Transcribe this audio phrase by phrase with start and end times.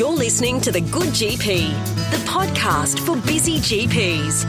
[0.00, 1.68] You're listening to The Good GP,
[2.10, 4.44] the podcast for busy GPs.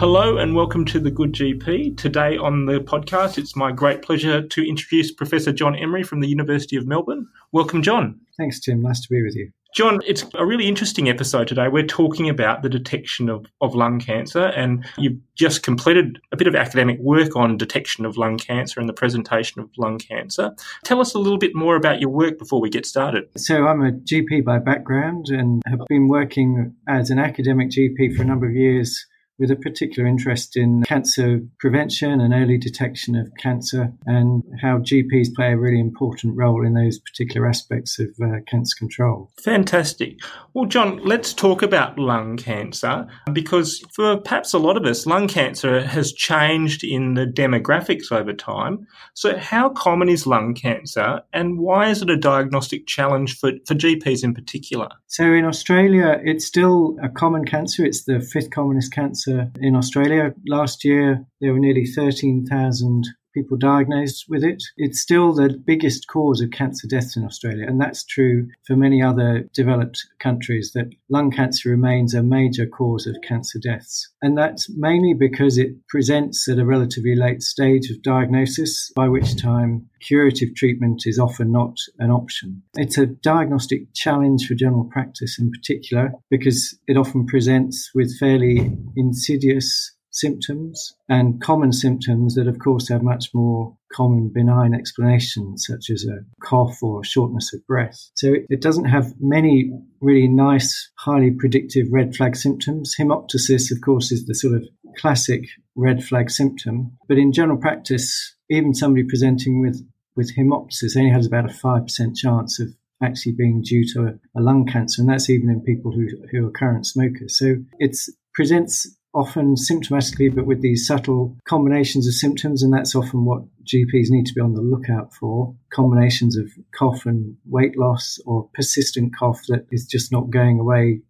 [0.00, 1.98] Hello and welcome to the Good GP.
[1.98, 6.26] Today on the podcast, it's my great pleasure to introduce Professor Jon Emery from the
[6.26, 7.28] University of Melbourne.
[7.52, 8.18] Welcome, Jon.
[8.38, 8.80] Thanks, Tim.
[8.80, 9.52] Nice to be with you.
[9.76, 11.68] Jon, it's a really interesting episode today.
[11.68, 16.46] We're talking about the detection of, of lung cancer, and you've just completed a bit
[16.46, 20.56] of academic work on detection of lung cancer and the presentation of lung cancer.
[20.84, 23.28] Tell us a little bit more about your work before we get started.
[23.36, 28.22] So, I'm a GP by background and have been working as an academic GP for
[28.22, 29.04] a number of years
[29.38, 35.34] with a particular interest in cancer prevention and early detection of cancer and how GPs
[35.34, 39.30] play a really important role in those particular aspects of uh, cancer control.
[39.42, 40.18] Fantastic.
[40.54, 45.28] Well, Jon, let's talk about lung cancer because for perhaps a lot of us, lung
[45.28, 48.86] cancer has changed in the demographics over time.
[49.14, 53.74] So, how common is lung cancer and why is it a diagnostic challenge for, for
[53.74, 54.88] GPs in particular?
[55.08, 59.76] So, in Australia, it's still a common cancer, it's the fifth commonest cancer cancer in
[59.76, 60.34] Australia.
[60.46, 63.04] Last year, there were nearly 13,000
[63.36, 64.62] people diagnosed with it.
[64.78, 69.02] It's still the biggest cause of cancer deaths in Australia, and that's true for many
[69.02, 74.08] other developed countries that lung cancer remains a major cause of cancer deaths.
[74.22, 79.40] And that's mainly because it presents at a relatively late stage of diagnosis, by which
[79.40, 82.62] time curative treatment is often not an option.
[82.74, 88.72] It's a diagnostic challenge for general practice in particular because it often presents with fairly
[88.96, 95.90] insidious symptoms and common symptoms that, of course, have much more common benign explanations, such
[95.90, 98.10] as a cough or shortness of breath.
[98.14, 102.94] So it, doesn't have many really nice, highly predictive red flag symptoms.
[102.98, 104.64] Hemoptysis, of course, is the sort of
[104.96, 105.42] classic
[105.76, 106.96] red flag symptom.
[107.08, 112.16] But in general practice, even somebody presenting with, with hemoptysis only has about a 5%
[112.16, 112.68] chance of
[113.02, 116.46] actually being due to a, a lung cancer, and that's even in people who, who
[116.46, 117.36] are current smokers.
[117.36, 117.96] So it
[118.34, 122.62] presents often symptomatically, but with these subtle combinations of symptoms.
[122.62, 127.06] And that's often what GPs need to be on the lookout for combinations of cough
[127.06, 131.00] and weight loss or persistent cough that is just not going away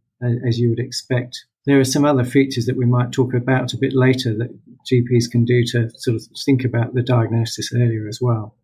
[0.46, 1.44] as you would expect.
[1.66, 4.56] There are some other features that we might talk about a bit later that
[4.90, 8.54] GPs can do to sort of think about the diagnosis earlier as well.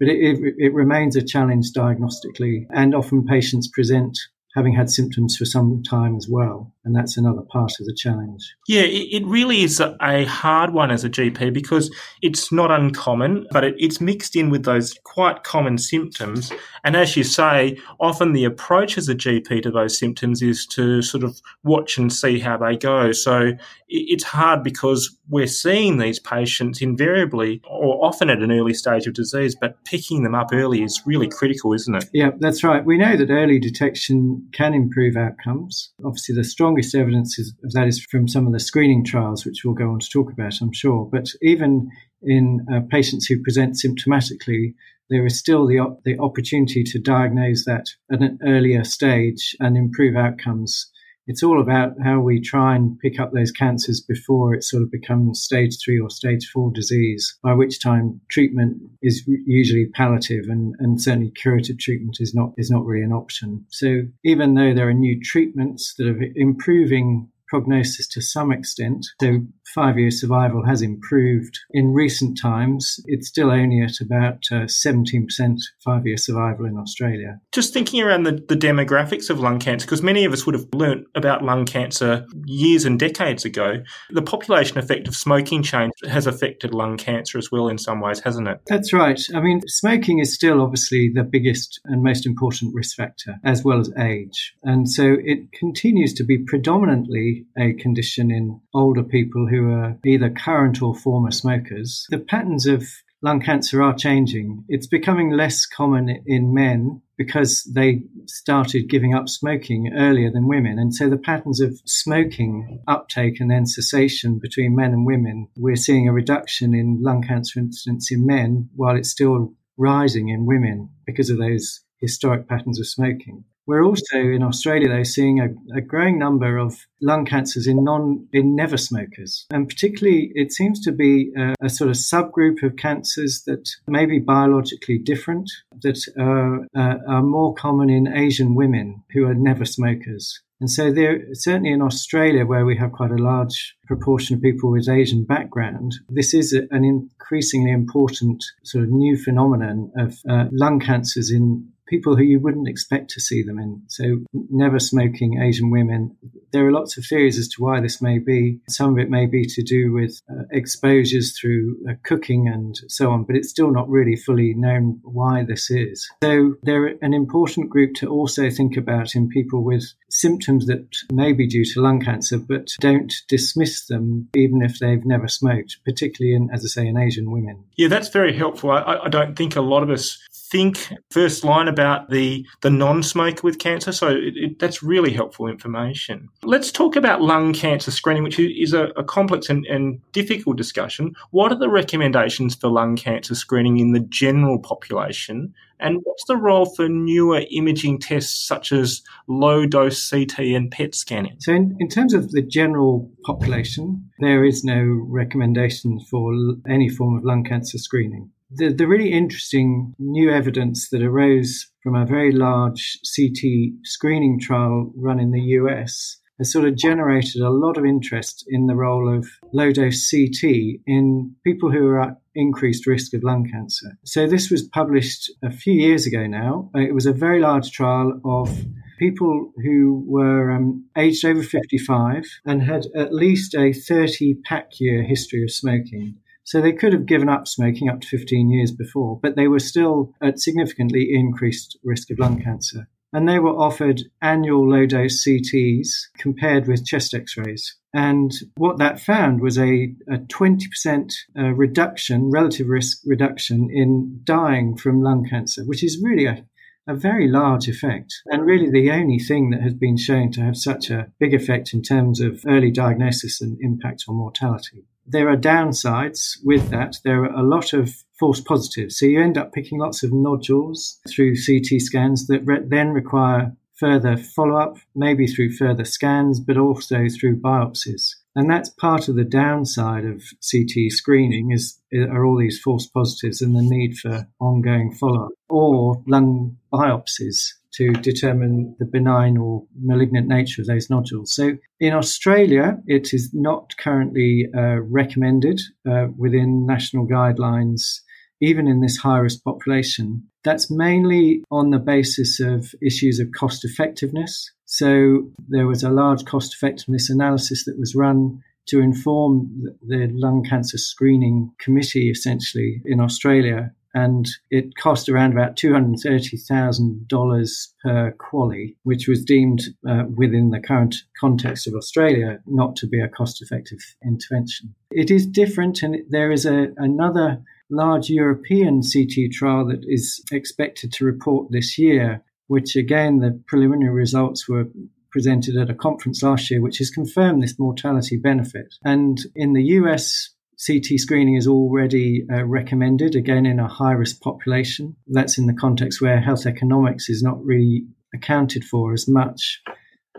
[0.00, 4.18] But it, it, it remains a challenge diagnostically, and often patients present
[4.54, 6.72] having had symptoms for some time as well.
[6.84, 8.42] And that's another part of the challenge.
[8.66, 13.62] Yeah, it, really is a hard one as a GP because it's not uncommon, but
[13.62, 16.50] it, it's mixed in with those quite common symptoms.
[16.84, 21.02] And as you say, often the approach as a GP to those symptoms is to
[21.02, 23.12] sort of watch and see how they go.
[23.12, 23.52] So
[23.88, 29.14] it's hard because we're seeing these patients invariably or often at an early stage of
[29.14, 32.04] disease, but picking them up early is really critical, isn't it?
[32.12, 32.84] Yeah, that's right.
[32.84, 35.92] We know that early detection can improve outcomes.
[36.04, 39.62] Obviously, the strongest evidence is, of that is from some of the screening trials, which
[39.64, 41.08] we'll go on to talk about, I'm sure.
[41.10, 41.90] But even
[42.22, 44.74] in uh, patients who present symptomatically,
[45.10, 49.76] there is still the, op- the opportunity to diagnose that at an earlier stage and
[49.76, 50.90] improve outcomes
[51.28, 54.90] it's all about how we try and pick up those cancers before it sort of
[54.90, 60.74] becomes stage three or stage four disease, by which time treatment is usually palliative and,
[60.78, 63.64] and certainly curative treatment is not, is not really an option.
[63.68, 69.06] So even though there are new treatments that are improving prognosis to some extent.
[69.20, 69.40] So
[69.74, 73.00] five year survival has improved in recent times.
[73.06, 77.40] It's still only at about uh, 17% five year survival in Australia.
[77.52, 80.66] Just thinking around the, the demographics of lung cancer, because many of us would have
[80.72, 86.26] learnt about lung cancer years and decades ago, the population effect of smoking change has
[86.26, 88.60] affected lung cancer as well in some ways, hasn't it?
[88.66, 89.20] That's right.
[89.34, 93.80] I mean, smoking is still obviously the biggest and most important risk factor, as well
[93.80, 94.54] as age.
[94.62, 100.30] And so it continues to be predominantly a condition in older people who are either
[100.30, 102.06] current or former smokers.
[102.10, 102.84] The patterns of
[103.22, 104.64] lung cancer are changing.
[104.68, 110.78] It's becoming less common in men because they started giving up smoking earlier than women.
[110.78, 115.76] And so the patterns of smoking uptake and then cessation between men and women, we're
[115.76, 120.90] seeing a reduction in lung cancer incidence in men while it's still rising in women
[121.06, 123.44] because of those historic patterns of smoking.
[123.68, 128.26] We're also in Australia, though, seeing a, a, growing number of lung cancers in non
[128.32, 132.76] in never smokers, and particularly it seems to be a, a sort of subgroup of
[132.76, 135.50] cancers that may be biologically different,
[135.82, 140.40] that are, uh, are more common in Asian women who are never smokers.
[140.60, 144.70] And so there, certainly in Australia, where we have quite a large proportion of people
[144.70, 150.80] with Asian background, this is an increasingly important sort of new phenomenon of uh, lung
[150.80, 153.82] cancers in people who you wouldn't expect to see them in.
[153.88, 156.16] So, never smoking Asian women.
[156.52, 158.60] There are lots of theories as to why this may be.
[158.68, 163.10] Some of it may be to do with uh, exposures through uh, cooking and so
[163.10, 166.08] on, but it's still not really fully known why this is.
[166.22, 171.32] So, they're an important group to also think about in people with symptoms that may
[171.32, 176.34] be due to lung cancer, but don't dismiss them even if they've never smoked, particularly
[176.34, 177.64] in, as I say, in Asian women.
[177.76, 178.70] Yeah, that's very helpful.
[178.70, 180.18] I, I don't think a lot of us
[180.50, 183.92] think first line about the, the non-smoker with cancer.
[183.92, 186.28] So it, it, that's really helpful information.
[186.42, 191.14] Let's talk about lung cancer screening, which is a, a complex and, and, difficult discussion.
[191.30, 195.54] What are the recommendations for lung cancer screening in the general population?
[195.80, 200.94] And what's the role for newer imaging tests such as low dose CT and PET
[200.94, 201.36] scanning?
[201.38, 206.32] So, in, in terms of the general population, there is no recommendation for
[206.68, 208.30] any form of lung cancer screening.
[208.50, 214.90] The, the really interesting new evidence that arose from a very large CT screening trial
[214.96, 219.14] run in the US has sort of generated a lot of interest in the role
[219.14, 223.98] of low dose CT in people who are at increased risk of lung cancer.
[224.04, 226.70] So, this was published a few years ago now.
[226.74, 228.64] It was a very large trial of
[228.98, 235.02] people who were um, aged over 55 and had at least a 30 pack year
[235.02, 236.16] history of smoking.
[236.48, 239.58] So they could have given up smoking up to 15 years before, but they were
[239.58, 242.88] still at significantly increased risk of lung cancer.
[243.12, 247.76] And they were offered annual low dose CTs compared with chest x rays.
[247.92, 254.74] And what that found was a, a 20% uh, reduction, relative risk reduction in dying
[254.74, 256.46] from lung cancer, which is really a,
[256.86, 260.56] a very large effect, and really the only thing that has been shown to have
[260.56, 265.36] such a big effect in terms of early diagnosis and impact on mortality there are
[265.36, 266.96] downsides with that.
[267.04, 268.98] There are a lot of false positives.
[268.98, 273.56] So you end up picking lots of nodules through CT scans that re- then require
[273.78, 278.14] further follow up, maybe through further scans, but also through biopsies.
[278.34, 283.40] And that's part of the downside of CT screening is are all these false positives
[283.40, 289.64] and the need for ongoing follow up or lung biopsies to determine the benign or
[289.80, 291.34] malignant nature of those nodules.
[291.34, 298.00] So in Australia, it is not currently uh, recommended uh, within national guidelines,
[298.40, 300.24] even in this high risk population.
[300.44, 304.50] That's mainly on the basis of issues of cost effectiveness.
[304.64, 309.50] So there was a large cost effectiveness analysis that was run to inform
[309.86, 313.72] the lung cancer screening committee essentially in Australia
[314.04, 320.94] and it cost around about $230,000 per QALY, which was deemed uh, within the current
[321.18, 324.76] context of Australia not to be a cost effective intervention.
[324.90, 330.92] It is different, and there is a, another large European CT trial that is expected
[330.92, 334.68] to report this year, which again, the preliminary results were
[335.10, 338.76] presented at a conference last year, which has confirmed this mortality benefit.
[338.84, 340.30] And in the US,
[340.66, 344.96] CT screening is already uh, recommended, again, in a high risk population.
[345.06, 349.62] That's in the context where health economics is not really accounted for as much.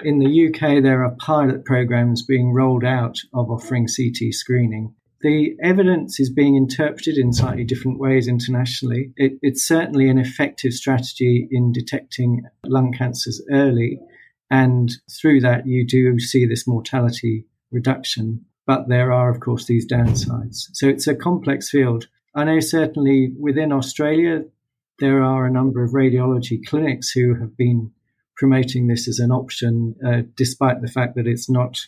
[0.01, 4.95] In the UK, there are pilot programs being rolled out of offering CT screening.
[5.21, 9.11] The evidence is being interpreted in slightly different ways internationally.
[9.17, 13.99] It, it's certainly an effective strategy in detecting lung cancers early,
[14.49, 18.45] and through that, you do see this mortality reduction.
[18.69, 20.67] But there are, of course, these downsides.
[20.73, 22.05] So it's a complex field.
[22.35, 24.43] I know certainly within Australia,
[24.99, 27.89] there are a number of radiology clinics who have been
[28.37, 31.79] promoting this as an option, uh, despite the fact that it's not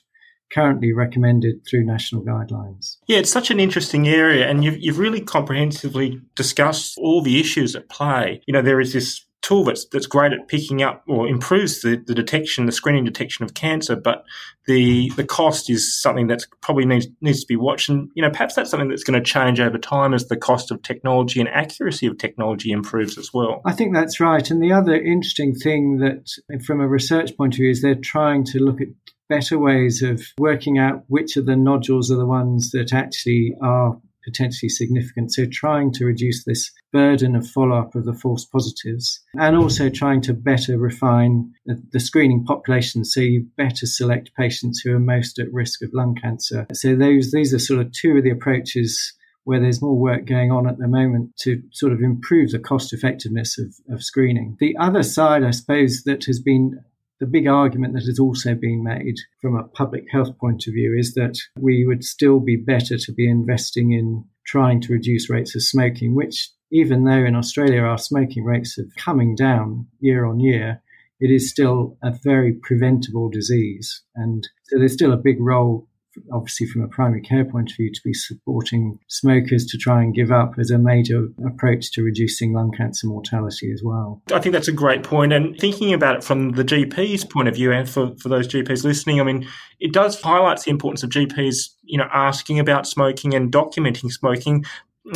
[0.52, 2.98] currently recommended through national guidelines.
[3.06, 7.76] Yeah, it's such an interesting area, and you've, you've really comprehensively discussed all the issues
[7.76, 8.42] at play.
[8.48, 12.02] You know, there is this tool that's that's great at picking up or improves the,
[12.08, 14.24] the detection, the screening detection of cancer, but
[14.66, 17.90] the the cost is something that probably needs needs to be watched.
[17.90, 20.72] And you know, perhaps that's something that's going to change over time as the cost
[20.72, 23.62] of technology and accuracy of technology improves as well.
[23.66, 24.50] I think that's right.
[24.50, 26.30] And the other interesting thing that,
[26.66, 28.88] from a research point of view, is they're trying to look at
[29.28, 33.98] better ways of working out which of the nodules are the ones that actually are
[34.24, 35.34] potentially significant.
[35.34, 39.90] So trying to reduce this burden of follow up of the false positives and also
[39.90, 45.00] trying to better refine the, the, screening population so you better select patients who are
[45.00, 46.68] most at risk of lung cancer.
[46.74, 49.14] So those these are sort of two of the approaches
[49.44, 52.94] where there's more work going on at the moment to sort of improve the cost
[52.94, 54.56] effectiveness of, of screening.
[54.60, 56.80] The other side, I suppose, that has been
[57.22, 60.96] the big argument that has also been made from a public health point of view
[60.98, 65.56] is that we would still be better to be investing in trying to reduce rates
[65.56, 70.40] of smoking, which even though in Australia our smoking rates are coming down year on
[70.40, 70.82] year,
[71.20, 74.02] it is still a very preventable disease.
[74.16, 75.88] And so there's still a big role
[76.34, 80.14] obviously from a primary care point of view to be supporting smokers to try and
[80.14, 84.22] give up as a major approach to reducing lung cancer mortality as well.
[84.34, 85.34] I think that's a great point.
[85.34, 88.84] And thinking about it from the GP's point of view and for, for those GPs
[88.84, 89.48] listening, I mean,
[89.80, 94.66] it does highlight the importance of GPs, you know, asking about smoking and documenting smoking,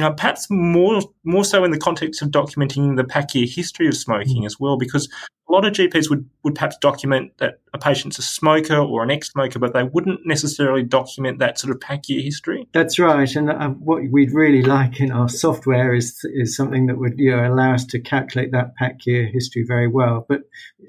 [0.01, 3.95] uh, perhaps more more so in the context of documenting the pack year history of
[3.95, 4.45] smoking mm.
[4.45, 5.07] as well, because
[5.47, 9.11] a lot of GPs would, would perhaps document that a patient's a smoker or an
[9.11, 12.67] ex-smoker, but they wouldn't necessarily document that sort of pack year history.
[12.73, 16.97] That's right, and uh, what we'd really like in our software is is something that
[16.97, 20.25] would you know allow us to calculate that pack year history very well.
[20.27, 20.41] But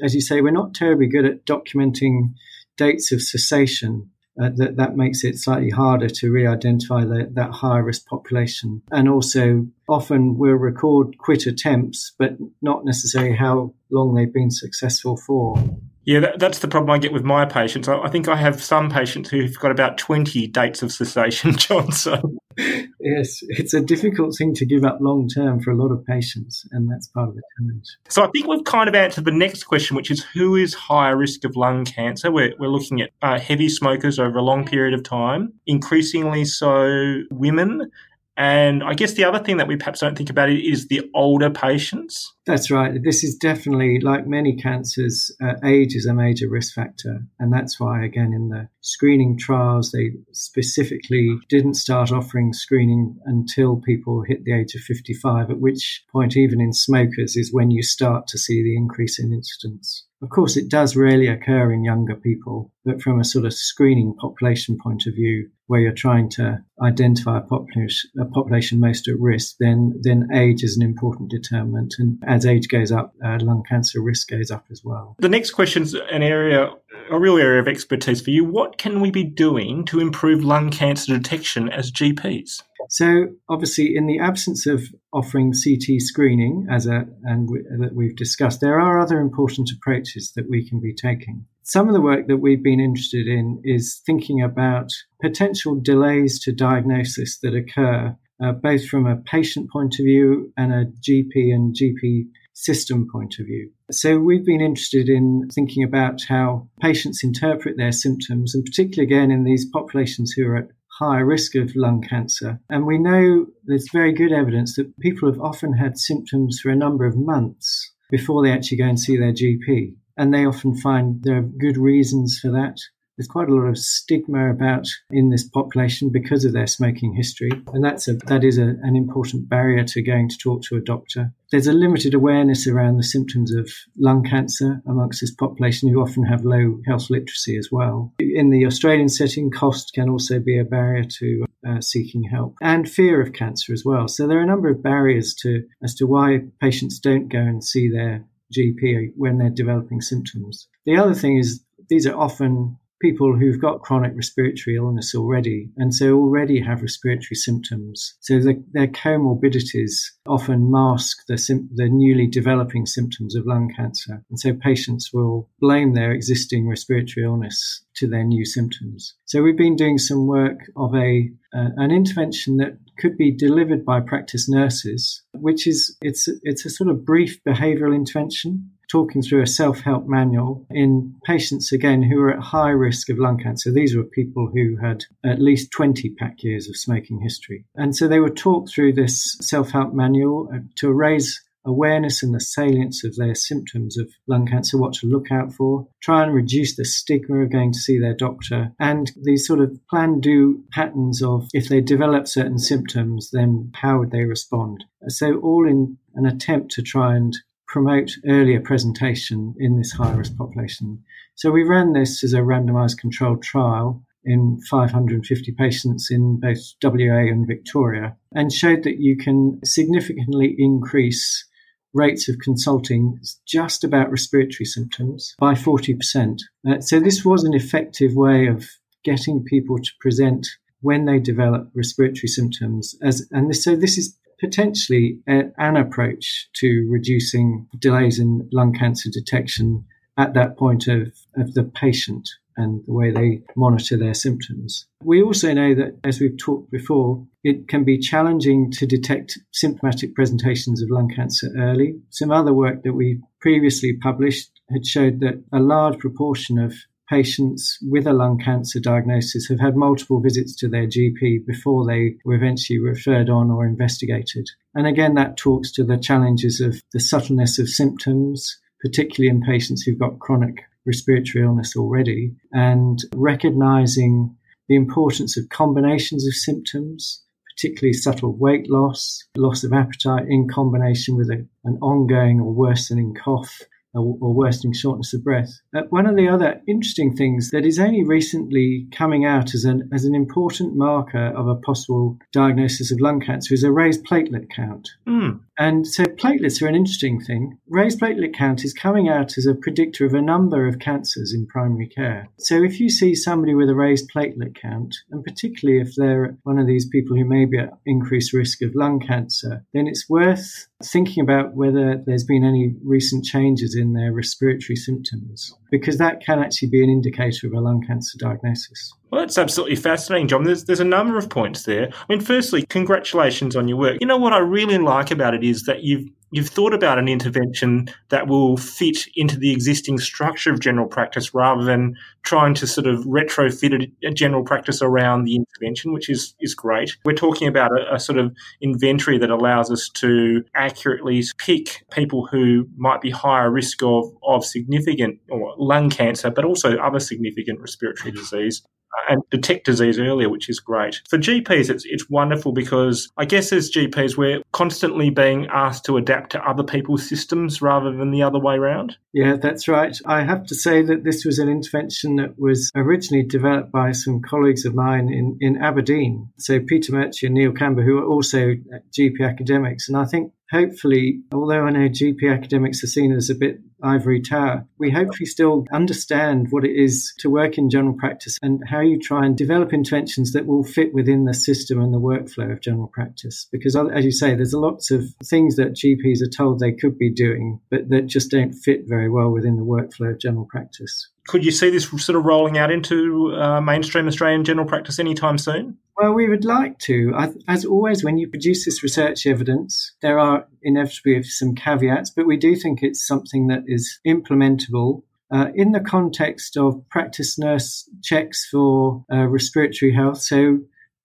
[0.02, 2.32] as you say, we're not terribly good at documenting
[2.76, 7.82] dates of cessation uh, that that makes it slightly harder to re-identify the, that higher
[7.82, 8.82] risk population.
[8.90, 15.16] And also, often we'll record quit attempts, but not necessarily how long they've been successful
[15.16, 15.56] for.
[16.04, 17.88] Yeah, that, that's the problem I get with my patients.
[17.88, 21.90] I, I, think I have some patients who've got about 20 dates of cessation, Jon.
[21.90, 22.20] So.
[22.56, 26.66] Yes, it's a difficult thing to give up long term for a lot of patients,
[26.72, 27.86] and that's part of the challenge.
[28.08, 31.16] So I think we've kind of answered the next question, which is who is higher
[31.16, 32.30] risk of lung cancer?
[32.30, 37.22] We're, we're looking at uh, heavy smokers over a long period of time, increasingly so
[37.30, 37.90] women
[38.36, 41.48] and I guess the other thing that we perhaps don't think about is the older
[41.48, 42.34] patients.
[42.44, 43.02] That's right.
[43.02, 47.20] This is definitely, like many cancers, uh, age is a major risk factor.
[47.38, 53.76] And that's why, again, in the screening trials, they specifically didn't start offering screening until
[53.76, 57.82] people hit the age of 55, at which point, even in smokers, is when you
[57.82, 60.06] start to see the increase in incidence.
[60.22, 64.14] Of course, it does rarely occur in younger people, but from a sort of screening
[64.14, 69.18] population point of view, where you're trying to identify a population, a population most at
[69.18, 73.62] risk, then then age is an important determinant, and as age goes up, uh, lung
[73.68, 75.16] cancer risk goes up as well.
[75.18, 76.70] The next question is an area,
[77.10, 78.44] a real area of expertise for you.
[78.44, 82.62] What can we be doing to improve lung cancer detection as GPs?
[82.88, 84.82] So obviously, in the absence of
[85.12, 90.32] offering CT screening, as a and we, that we've discussed, there are other important approaches
[90.36, 91.46] that we can be taking.
[91.62, 96.52] Some of the work that we've been interested in is thinking about potential delays to
[96.52, 101.74] diagnosis that occur uh, both from a patient point of view and a GP and
[101.74, 103.70] GP system point of view.
[103.90, 109.30] So we've been interested in thinking about how patients interpret their symptoms, and particularly again
[109.30, 112.58] in these populations who are at higher risk of lung cancer.
[112.70, 116.76] And we know there's very good evidence that people have often had symptoms for a
[116.76, 119.94] number of months before they actually go and see their GP.
[120.16, 122.78] And they often find there are good reasons for that.
[123.16, 127.50] There's quite a lot of stigma about in this population because of their smoking history,
[127.72, 130.82] and that's a that is a, an important barrier to going to talk to a
[130.82, 131.32] doctor.
[131.50, 136.24] There's a limited awareness around the symptoms of lung cancer amongst this population who often
[136.24, 138.12] have low health literacy as well.
[138.18, 142.88] In the Australian setting, cost can also be a barrier to uh, seeking help and
[142.88, 144.08] fear of cancer as well.
[144.08, 147.64] So there are a number of barriers to as to why patients don't go and
[147.64, 150.68] see their GP when they're developing symptoms.
[150.84, 155.94] The other thing is these are often people who've got chronic respiratory illness already and
[155.94, 158.14] so already have respiratory symptoms.
[158.20, 159.92] So the, their comorbidities
[160.26, 161.36] often mask the,
[161.74, 164.24] the newly developing symptoms of lung cancer.
[164.30, 169.14] And so patients will blame their existing respiratory illness to their new symptoms.
[169.24, 173.84] So we've been doing some work of a uh, an intervention that could be delivered
[173.84, 179.42] by practice nurses, which is it's it's a sort of brief behavioural intervention talking through
[179.42, 183.72] a self help manual in patients, again, who are at high risk of lung cancer.
[183.72, 187.64] These were people who had at least 20 pack years of smoking history.
[187.74, 192.32] And so they were talk through this self help manual uh, to raise awareness and
[192.32, 196.32] the salience of their symptoms of lung cancer, what to look out for, try and
[196.32, 200.62] reduce the stigma of going to see their doctor, and these sort of plan do
[200.70, 204.84] patterns of if they develop certain symptoms, then how would they respond?
[205.08, 207.36] So, all in an attempt to try and
[207.76, 211.04] promote earlier presentation in this high risk population.
[211.34, 217.28] So we ran this as a randomized controlled trial in 550 patients in both WA
[217.28, 221.46] and Victoria and showed that you can significantly increase
[221.92, 226.38] rates of consulting just about respiratory symptoms by 40%.
[226.66, 228.64] Uh, so this was an effective way of
[229.04, 230.46] getting people to present
[230.80, 236.48] when they develop respiratory symptoms as and this, so this is potentially a, an approach
[236.56, 239.84] to reducing delays in lung cancer detection
[240.18, 244.86] at that point of, of the patient and the way they monitor their symptoms.
[245.02, 250.14] We also know that, as we've talked before, it can be challenging to detect symptomatic
[250.14, 252.00] presentations of lung cancer early.
[252.10, 256.74] Some other work that we previously published had showed that a large proportion of
[257.08, 262.16] patients with a lung cancer diagnosis have had multiple visits to their GP before they
[262.24, 264.46] were eventually referred on or investigated.
[264.74, 269.82] And again, that talks to the challenges of the subtleness of symptoms, particularly in patients
[269.82, 274.36] who've got chronic respiratory illness already, and recognizing
[274.68, 277.22] the importance of combinations of symptoms,
[277.54, 283.14] particularly subtle weight loss, loss of appetite in combination with a, an ongoing or worsening
[283.14, 283.62] cough,
[284.02, 285.60] or worsening shortness of breath.
[285.74, 289.88] Uh, one of the other interesting things that is only recently coming out as an,
[289.92, 294.48] as an important marker of a possible diagnosis of lung cancer is a raised platelet
[294.50, 294.88] count.
[295.08, 295.40] Mm.
[295.58, 297.58] And so platelets are an interesting thing.
[297.68, 301.46] Raised platelet count is coming out as a predictor of a number of cancers in
[301.46, 302.28] primary care.
[302.38, 306.58] So if you see somebody with a raised platelet count, and particularly if they're one
[306.58, 310.68] of these people who may be at increased risk of lung cancer, then it's worth
[310.84, 316.38] thinking about whether there's been any recent changes in their respiratory symptoms, because that can
[316.38, 318.92] actually be an indicator of a lung cancer diagnosis.
[319.10, 320.44] Well, that's absolutely fascinating, Jon.
[320.44, 321.88] There's, there's a number of points there.
[321.92, 323.98] I mean, firstly, congratulations on your work.
[324.00, 327.08] You know, what I really like about it is that you've you've thought about an
[327.08, 331.94] intervention that will fit into the existing structure of general practice rather than
[332.24, 336.96] trying to sort of retrofit a, general practice around the intervention, which is, is great.
[337.04, 342.26] We're talking about a, a sort of inventory that allows us to accurately pick people
[342.26, 347.60] who might be higher risk of, of significant or lung cancer, but also other significant
[347.60, 348.62] respiratory disease
[349.08, 351.00] and detect disease earlier, which is great.
[351.08, 355.96] For GPs, it's, it's wonderful because I guess as GPs, we're constantly being asked to
[355.96, 358.96] adapt to other people's systems rather than the other way around.
[359.12, 359.96] Yeah, that's right.
[360.06, 364.20] I have to say that this was an intervention that was originally developed by some
[364.20, 366.30] colleagues of mine in, in Aberdeen.
[366.38, 368.54] So Peter Murchie and Neil Campbell, who are also
[368.96, 369.88] GP academics.
[369.88, 374.20] And I think hopefully, although I know GP academics are seen as a bit ivory
[374.20, 378.80] tower, we hopefully still understand what it is to work in general practice and how
[378.80, 382.60] you try and develop interventions that will fit within the system and the workflow of
[382.60, 383.46] general practice.
[383.52, 387.10] Because, as you say, there's lots of things that GPs are told they could be
[387.10, 391.44] doing, but that just don't fit very well within the workflow of general practice could
[391.44, 395.78] you see this sort of rolling out into uh, mainstream Australian general practice anytime soon?
[395.96, 397.14] Well, we would like to.
[397.48, 402.36] As always, when you produce this research evidence, there are inevitably some caveats, but we
[402.36, 408.46] do think it's something that is implementable uh, in the context of practice nurse checks
[408.50, 410.18] for uh, respiratory health.
[410.18, 410.58] So,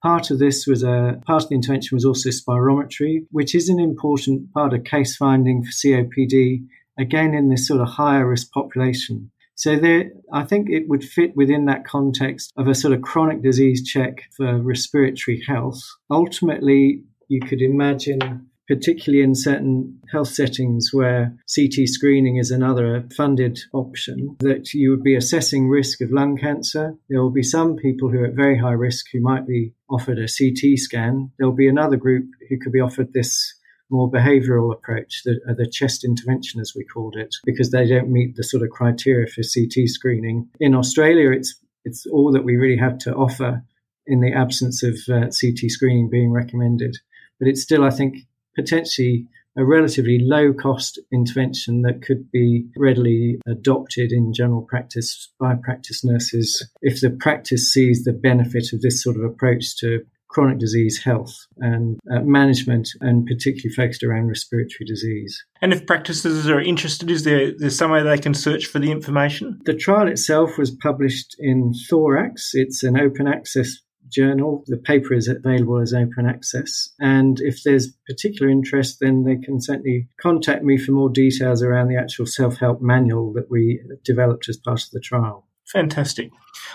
[0.04, 3.80] part of this was a part of the intervention was also spirometry, which is an
[3.80, 6.66] important part of case finding for COPD.
[7.00, 9.32] Again, in this sort of higher risk population.
[9.62, 13.44] So there, I think it would fit within that context of a sort of chronic
[13.44, 15.80] disease check for respiratory health.
[16.10, 23.60] Ultimately, you could imagine particularly in certain health settings where CT screening is another funded
[23.72, 26.96] option, that you would be assessing risk of lung cancer.
[27.08, 30.18] There will be some people who are at very high risk who might be offered
[30.18, 31.32] a CT scan.
[31.38, 33.54] There will be another group who could be offered this
[33.92, 38.12] more behavioural approach, the, uh, the chest intervention, as we called it, because they don't
[38.12, 40.50] meet the sort of criteria for CT screening.
[40.60, 43.64] In Australia, it's it's all that we really have to offer
[44.06, 46.98] in the absence of uh, CT screening being recommended.
[47.40, 48.18] But it's still, I think,
[48.56, 49.28] potentially
[49.58, 56.06] a relatively low cost intervention that could be readily adopted in general practice by practice
[56.06, 61.02] nurses if the practice sees the benefit of this sort of approach to chronic disease
[61.04, 65.44] health and uh, management, and particularly focused around respiratory disease.
[65.62, 68.92] And if practices are interested, is there there's some way they can search for the
[68.92, 69.60] information?
[69.66, 72.52] The trial itself was published in Thorax.
[72.54, 73.78] It's an open access
[74.12, 74.64] journal.
[74.68, 76.90] The paper is available as open access.
[77.00, 81.88] And if there's particular interest, then they can certainly contact me for more details around
[81.88, 85.48] the actual self help manual that we developed as part of the trial.
[85.72, 86.32] Fantastic.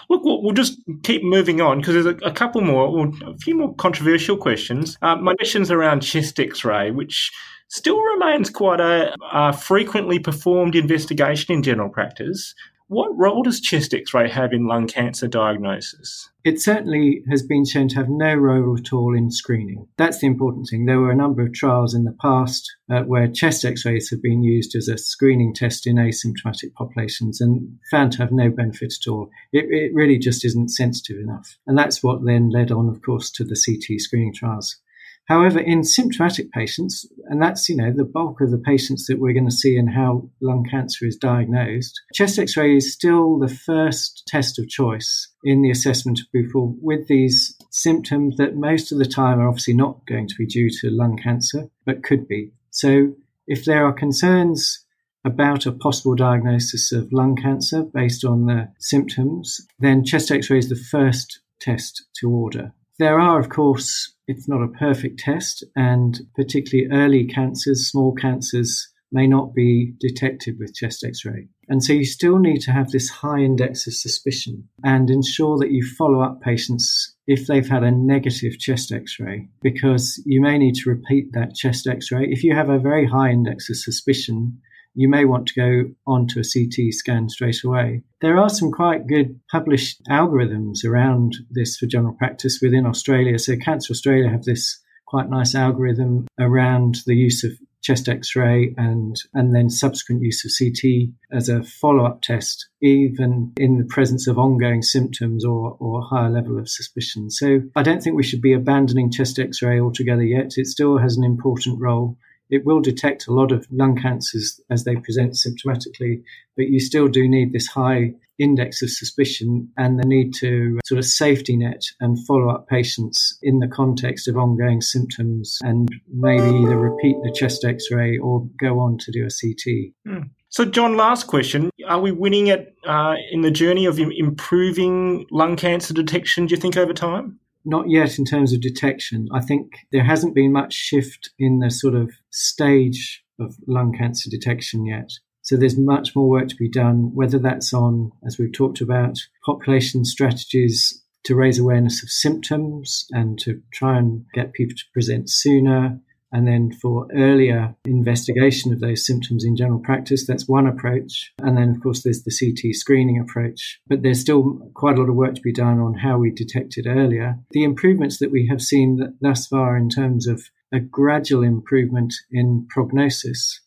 [0.09, 3.55] Look, we'll, just keep moving on because there's a, a, couple more, or a few
[3.55, 4.97] more controversial questions.
[5.03, 7.31] Uh, my questions around chest X-ray, which
[7.69, 12.55] still remains quite a, a frequently performed investigation in general practice.
[12.89, 16.31] What role does chest x ray have in lung cancer diagnosis?
[16.45, 19.89] It certainly has been shown to have no role at all in screening.
[19.97, 20.87] That's the important thing.
[20.87, 24.23] There were a number of trials in the past uh, where chest x rays have
[24.23, 28.95] been used as a screening test in asymptomatic populations and found to have no benefit
[28.95, 29.31] at all.
[29.53, 31.59] It, it really just isn't sensitive enough.
[31.67, 34.77] And that's what then led on, of course, to the CT screening trials.
[35.27, 39.33] However, in symptomatic patients, and that's, you know, the bulk of the patients that we're
[39.33, 44.23] going to see in how lung cancer is diagnosed, chest x-ray is still the first
[44.29, 49.05] test of choice in the assessment of people with these symptoms that most of the
[49.05, 52.53] time are obviously not going to be due to lung cancer, but could be.
[52.71, 53.17] So
[53.49, 54.85] if there are concerns
[55.25, 60.69] about a possible diagnosis of lung cancer based on the symptoms, then chest x-ray is
[60.69, 62.73] the first test to order.
[62.99, 68.89] There are, of course, it's not a perfect test, and particularly early cancers, small cancers,
[69.13, 71.49] may not be detected with chest x ray.
[71.69, 75.71] And so you still need to have this high index of suspicion and ensure that
[75.71, 80.59] you follow up patients if they've had a negative chest x ray, because you may
[80.59, 82.27] need to repeat that chest x ray.
[82.29, 84.61] If you have a very high index of suspicion,
[84.97, 88.03] you may want to go on to a CT scan straight away.
[88.23, 93.39] There are some quite good published algorithms around this for general practice within Australia.
[93.39, 99.15] So Cancer Australia have this quite nice algorithm around the use of chest x-ray and
[99.33, 104.39] and then subsequent use of CT as a follow-up test even in the presence of
[104.39, 108.55] ongoing symptoms or or higher level of suspicion so I don't think we should be
[108.55, 112.19] abandoning chest x-ray altogether yet it still has an important role
[112.51, 116.23] it will detect a lot of lung cancers as they present symptomatically,
[116.57, 120.99] but you still do need this high index of suspicion and the need to sort
[120.99, 126.43] of safety net and follow up patients in the context of ongoing symptoms and maybe
[126.43, 129.93] either repeat the chest x ray or go on to do a CT.
[130.07, 130.29] Hmm.
[130.49, 131.71] So, Jon, last question.
[131.87, 136.61] Are we winning it uh, in the journey of improving lung cancer detection, do you
[136.61, 137.39] think, over time?
[137.67, 139.29] Not yet in terms of detection.
[139.35, 144.31] I think there hasn't been much shift in the sort of stage of lung cancer
[144.31, 145.11] detection yet.
[145.43, 149.19] So there's much more work to be done, whether that's on, as we've talked about,
[149.45, 155.29] population strategies to raise awareness of symptoms and to try and get people to present
[155.29, 156.01] sooner,
[156.37, 161.33] and then for earlier investigation of those symptoms in general practice, that's one approach.
[161.39, 163.81] And then, of course, there's the CT screening approach.
[163.87, 166.77] But there's still quite a lot of work to be done on how we detect
[166.77, 167.39] it earlier.
[167.53, 170.43] The improvements that we have seen thus far in terms of
[170.75, 173.59] a gradual improvement in prognosis.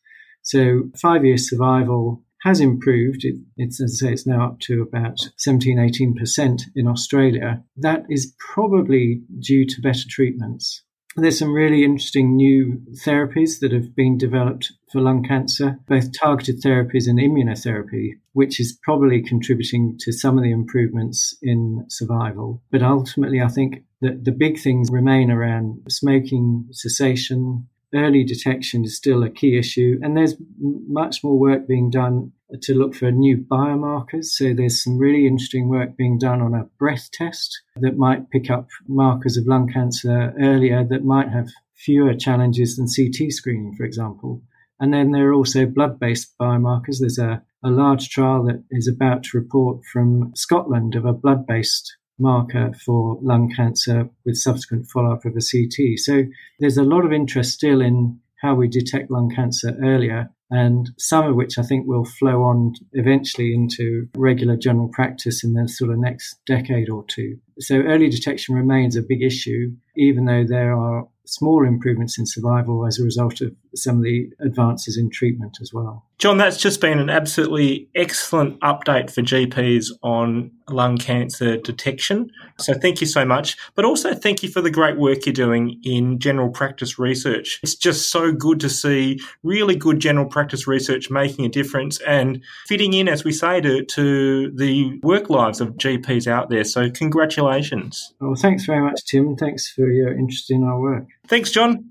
[0.43, 3.25] So, five year survival has improved.
[3.25, 7.63] It, it's, as I say, it's now up to about 17, 18% in Australia.
[7.77, 10.83] That is probably due to better treatments.
[11.21, 16.61] There's some really interesting new therapies that have been developed for lung cancer, both targeted
[16.61, 22.63] therapies and immunotherapy, which is probably contributing to some of the improvements in survival.
[22.71, 28.95] But ultimately, I think that the big things remain around smoking cessation, early detection is
[28.95, 33.37] still a key issue, and there's much more work being done to look for new
[33.37, 34.25] biomarkers.
[34.25, 38.49] So there's some really interesting work being done on a breath test that might pick
[38.49, 43.83] up markers of lung cancer earlier that might have fewer challenges than CT screening, for
[43.83, 44.41] example.
[44.79, 46.99] And then there are also blood-based biomarkers.
[46.99, 51.97] There's a, a large trial that is about to report from Scotland of a blood-based
[52.17, 55.97] marker for lung cancer with subsequent follow up of a CT.
[55.97, 56.23] So
[56.59, 61.25] there's a lot of interest still in how we detect lung cancer earlier, and some
[61.25, 65.91] of which I think will flow on eventually into regular general practice in the sort
[65.91, 67.37] of next decade or two.
[67.59, 72.85] So early detection remains a big issue, even though there are small improvements in survival
[72.87, 76.05] as a result of some of the advances in treatment as well.
[76.19, 82.29] Jon, that's just been an absolutely excellent update for GPs on lung cancer detection.
[82.57, 83.55] So thank you so much.
[83.73, 87.61] But also thank you for the great work you're doing in general practice research.
[87.63, 92.43] It's just so good to see really good general practice research making a difference and
[92.67, 96.65] fitting in, as we say, to, to the work lives of GPs out there.
[96.65, 98.13] So congratulations.
[98.19, 99.37] Well, thanks very much, Tim.
[99.37, 101.05] Thanks for your interest in our work.
[101.27, 101.89] Thanks, Jon.